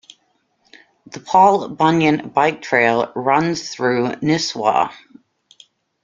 The 1.05 1.19
Paul 1.19 1.69
Bunyan 1.69 2.29
Bike 2.29 2.63
trail 2.63 3.11
runs 3.13 3.69
through 3.69 4.13
Nisswa. 4.23 4.91